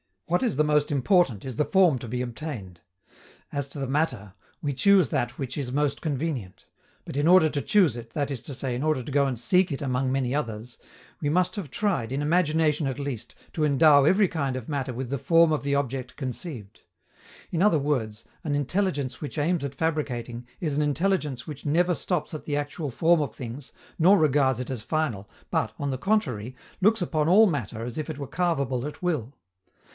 What 0.25 0.41
is 0.41 0.55
the 0.55 0.63
most 0.63 0.91
important 0.91 1.43
is 1.45 1.57
the 1.57 1.65
form 1.65 1.99
to 1.99 2.07
be 2.07 2.21
obtained. 2.23 2.79
As 3.51 3.67
to 3.69 3.79
the 3.79 3.85
matter, 3.85 4.33
we 4.61 4.73
choose 4.73 5.09
that 5.09 5.37
which 5.37 5.57
is 5.59 5.73
most 5.73 6.01
convenient; 6.01 6.65
but, 7.05 7.17
in 7.17 7.27
order 7.27 7.49
to 7.49 7.61
choose 7.61 7.95
it, 7.97 8.11
that 8.11 8.31
is 8.31 8.41
to 8.43 8.55
say, 8.55 8.73
in 8.73 8.81
order 8.81 9.03
to 9.03 9.11
go 9.11 9.27
and 9.27 9.37
seek 9.39 9.71
it 9.71 9.81
among 9.81 10.11
many 10.11 10.33
others, 10.33 10.79
we 11.19 11.29
must 11.29 11.55
have 11.57 11.69
tried, 11.69 12.11
in 12.11 12.21
imagination 12.21 12.87
at 12.87 12.97
least, 12.97 13.35
to 13.53 13.65
endow 13.65 14.05
every 14.05 14.27
kind 14.27 14.55
of 14.55 14.69
matter 14.69 14.93
with 14.93 15.09
the 15.09 15.17
form 15.19 15.51
of 15.51 15.63
the 15.63 15.75
object 15.75 16.15
conceived. 16.15 16.81
In 17.51 17.61
other 17.61 17.77
words, 17.77 18.23
an 18.43 18.55
intelligence 18.55 19.21
which 19.21 19.37
aims 19.37 19.63
at 19.65 19.75
fabricating 19.75 20.47
is 20.59 20.75
an 20.75 20.81
intelligence 20.81 21.45
which 21.45 21.65
never 21.65 21.93
stops 21.93 22.33
at 22.33 22.45
the 22.45 22.55
actual 22.57 22.89
form 22.89 23.21
of 23.21 23.35
things 23.35 23.73
nor 23.99 24.17
regards 24.17 24.61
it 24.61 24.71
as 24.71 24.81
final, 24.81 25.29
but, 25.51 25.73
on 25.77 25.91
the 25.91 25.97
contrary, 25.97 26.55
looks 26.79 27.01
upon 27.03 27.27
all 27.27 27.45
matter 27.45 27.83
as 27.83 27.97
if 27.99 28.09
it 28.09 28.17
were 28.17 28.25
carvable 28.27 28.87
at 28.87 29.03
will. 29.03 29.35